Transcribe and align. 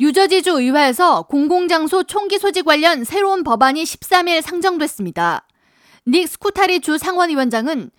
뉴저지주 0.00 0.52
의회에서 0.52 1.24
공공장소 1.24 2.04
총기 2.04 2.38
소지 2.38 2.62
관련 2.62 3.04
새로운 3.04 3.44
법안이 3.44 3.82
13일 3.82 4.40
상정됐습니다. 4.40 5.46
닉 6.08 6.26
스쿠타리 6.26 6.80
주 6.80 6.96
상원위원장은 6.96 7.90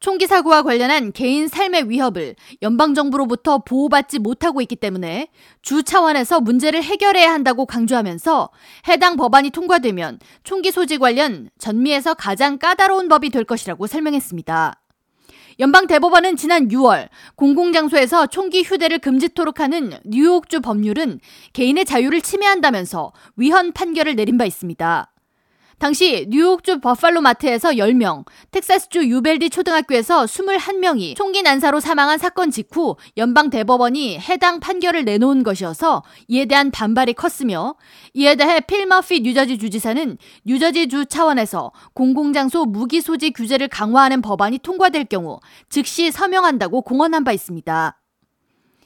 총기 0.00 0.26
사고와 0.26 0.64
관련한 0.64 1.12
개인 1.12 1.46
삶의 1.46 1.88
위협을 1.90 2.34
연방정부로부터 2.60 3.58
보호받지 3.58 4.18
못하고 4.18 4.62
있기 4.62 4.74
때문에 4.74 5.28
주 5.62 5.84
차원에서 5.84 6.40
문제를 6.40 6.82
해결해야 6.82 7.32
한다고 7.32 7.66
강조하면서 7.66 8.50
해당 8.88 9.16
법안이 9.16 9.50
통과되면 9.50 10.18
총기 10.42 10.72
소지 10.72 10.98
관련 10.98 11.50
전미에서 11.58 12.14
가장 12.14 12.58
까다로운 12.58 13.08
법이 13.08 13.30
될 13.30 13.44
것이라고 13.44 13.86
설명했습니다. 13.86 14.83
연방 15.60 15.86
대법원은 15.86 16.36
지난 16.36 16.68
6월 16.68 17.08
공공장소에서 17.36 18.26
총기 18.26 18.62
휴대를 18.62 18.98
금지토록 18.98 19.60
하는 19.60 19.92
뉴욕주 20.04 20.60
법률은 20.60 21.20
개인의 21.52 21.84
자유를 21.84 22.20
침해한다면서 22.20 23.12
위헌 23.36 23.72
판결을 23.72 24.16
내린 24.16 24.36
바 24.36 24.44
있습니다. 24.44 25.13
당시 25.84 26.24
뉴욕주 26.30 26.80
버팔로 26.80 27.20
마트에서 27.20 27.72
10명, 27.72 28.24
텍사스주 28.52 29.06
유벨디 29.06 29.50
초등학교에서 29.50 30.24
21명이 30.24 31.14
총기 31.14 31.42
난사로 31.42 31.78
사망한 31.78 32.16
사건 32.16 32.50
직후 32.50 32.96
연방 33.18 33.50
대법원이 33.50 34.18
해당 34.18 34.60
판결을 34.60 35.04
내놓은 35.04 35.42
것이어서 35.42 36.02
이에 36.28 36.46
대한 36.46 36.70
반발이 36.70 37.12
컸으며 37.12 37.74
이에 38.14 38.34
대해 38.34 38.60
필 38.60 38.86
머피 38.86 39.20
뉴저지 39.20 39.58
주지사는 39.58 40.16
뉴저지 40.46 40.88
주 40.88 41.04
차원에서 41.04 41.70
공공장소 41.92 42.64
무기 42.64 43.02
소지 43.02 43.30
규제를 43.30 43.68
강화하는 43.68 44.22
법안이 44.22 44.60
통과될 44.60 45.04
경우 45.04 45.38
즉시 45.68 46.10
서명한다고 46.10 46.80
공언한 46.80 47.24
바 47.24 47.32
있습니다. 47.32 47.98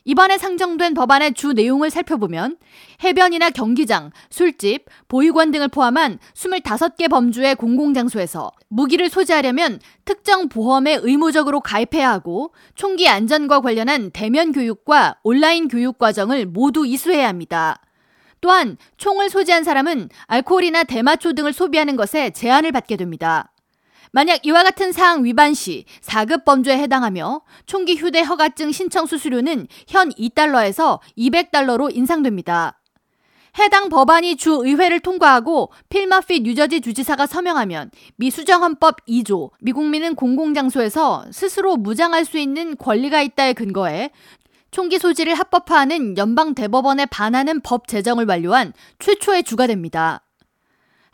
이번에 0.09 0.39
상정된 0.39 0.95
법안의 0.95 1.35
주 1.35 1.53
내용을 1.53 1.91
살펴보면 1.91 2.57
해변이나 3.05 3.51
경기장, 3.51 4.11
술집, 4.31 4.87
보육원 5.07 5.51
등을 5.51 5.69
포함한 5.69 6.19
25개 6.33 7.11
범주의 7.11 7.55
공공장소에서 7.55 8.51
무기를 8.69 9.11
소지하려면 9.11 9.79
특정 10.07 10.49
보험에 10.49 10.99
의무적으로 11.03 11.61
가입해야 11.61 12.11
하고 12.11 12.55
총기 12.75 13.07
안전과 13.07 13.61
관련한 13.61 14.11
대면 14.11 14.53
교육과 14.53 15.19
온라인 15.25 15.69
교육 15.69 15.99
과정을 15.99 16.47
모두 16.47 16.87
이수해야 16.87 17.29
합니다. 17.29 17.83
또한 18.41 18.79
총을 18.97 19.29
소지한 19.29 19.63
사람은 19.63 20.09
알코올이나 20.27 20.85
대마초 20.85 21.35
등을 21.35 21.53
소비하는 21.53 21.97
것에 21.97 22.31
제한을 22.31 22.73
받게 22.73 22.97
됩니다. 22.97 23.53
만약 24.13 24.45
이와 24.45 24.63
같은 24.63 24.93
사항 24.93 25.25
위반 25.25 25.55
시 25.55 25.85
4급 26.03 26.45
범죄에 26.45 26.79
해당하며 26.79 27.43
총기 27.67 27.97
휴대 27.97 28.21
허가증 28.23 28.73
신청 28.73 29.07
수수료는 29.07 29.69
현 29.87 30.11
2달러에서 30.11 31.01
200달러로 31.17 31.95
인상됩니다. 31.95 32.79
해당 33.59 33.89
법안이 33.89 34.37
주 34.37 34.61
의회를 34.65 35.01
통과하고 35.01 35.73
필마피 35.89 36.41
뉴저지 36.41 36.81
주지사가 36.81 37.27
서명하면 37.27 37.91
미 38.17 38.31
수정 38.31 38.63
헌법 38.63 39.05
2조 39.07 39.51
미국민은 39.61 40.15
공공장소에서 40.15 41.27
스스로 41.33 41.77
무장할 41.77 42.25
수 42.25 42.39
있는 42.39 42.77
권리가 42.77 43.21
있다에 43.23 43.55
근거해 43.55 44.11
총기 44.71 44.99
소지를 44.99 45.35
합법화하는 45.35 46.19
연방 46.19 46.55
대법원에 46.55 47.07
반하는 47.07 47.61
법 47.61 47.89
제정을 47.89 48.27
완료한 48.27 48.75
최초의 48.99 49.43
주가 49.45 49.67
됩니다. 49.67 50.28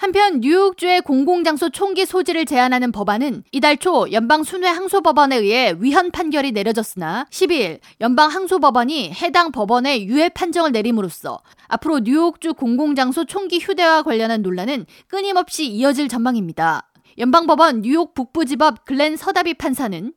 한편 0.04 0.40
뉴욕주의 0.40 1.00
공공장소 1.00 1.70
총기 1.70 2.04
소지를 2.04 2.44
제한하는 2.44 2.92
법안은 2.92 3.42
이달 3.52 3.78
초 3.78 4.12
연방 4.12 4.44
순회 4.44 4.68
항소법원에 4.68 5.34
의해 5.34 5.74
위헌 5.78 6.10
판결이 6.10 6.52
내려졌으나 6.52 7.24
12일 7.30 7.78
연방 8.02 8.28
항소법원이 8.28 9.14
해당 9.14 9.50
법원에 9.50 10.04
유해 10.04 10.28
판정을 10.28 10.72
내림으로써 10.72 11.40
앞으로 11.68 12.00
뉴욕주 12.00 12.52
공공장소 12.52 13.24
총기 13.24 13.58
휴대와 13.58 14.02
관련한 14.02 14.42
논란은 14.42 14.84
끊임없이 15.08 15.68
이어질 15.68 16.08
전망입니다. 16.08 16.86
연방법원 17.16 17.80
뉴욕 17.80 18.12
북부지법 18.12 18.84
글렌 18.84 19.16
서다비 19.16 19.54
판사는 19.54 20.12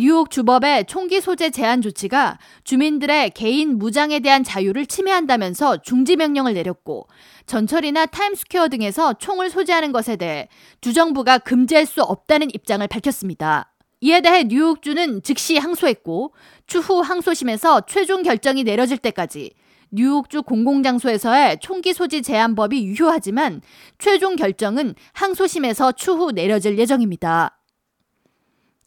뉴욕 0.00 0.30
주법의 0.30 0.84
총기 0.84 1.20
소재 1.20 1.50
제한 1.50 1.82
조치가 1.82 2.38
주민들의 2.62 3.30
개인 3.30 3.78
무장에 3.78 4.20
대한 4.20 4.44
자유를 4.44 4.86
침해한다면서 4.86 5.78
중지 5.78 6.14
명령을 6.14 6.54
내렸고 6.54 7.08
전철이나 7.46 8.06
타임스퀘어 8.06 8.68
등에서 8.68 9.14
총을 9.14 9.50
소지하는 9.50 9.90
것에 9.90 10.14
대해 10.14 10.48
주정부가 10.80 11.38
금지할 11.38 11.84
수 11.84 12.04
없다는 12.04 12.46
입장을 12.54 12.86
밝혔습니다. 12.86 13.74
이에 14.00 14.20
대해 14.20 14.44
뉴욕주는 14.44 15.24
즉시 15.24 15.56
항소했고 15.56 16.32
추후 16.68 17.00
항소심에서 17.00 17.80
최종 17.88 18.22
결정이 18.22 18.62
내려질 18.62 18.98
때까지 18.98 19.50
뉴욕주 19.90 20.44
공공장소에서의 20.44 21.58
총기 21.60 21.92
소지 21.92 22.22
제한법이 22.22 22.84
유효하지만 22.84 23.62
최종 23.98 24.36
결정은 24.36 24.94
항소심에서 25.14 25.90
추후 25.90 26.30
내려질 26.30 26.78
예정입니다. 26.78 27.57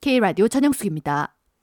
K라디오 0.02 0.48
전영숙입니다. 0.48 1.36